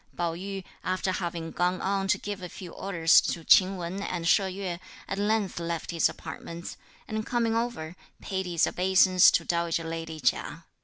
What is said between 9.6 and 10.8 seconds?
lady Chia.